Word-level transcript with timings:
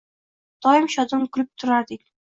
Doim 0.67 0.89
shodon 0.95 1.27
kulib 1.37 1.53
turarding 1.61 2.05